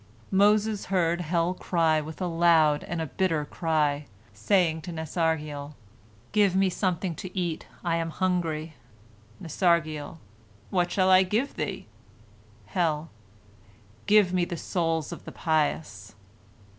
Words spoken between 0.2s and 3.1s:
Moses heard hell cry with a loud and a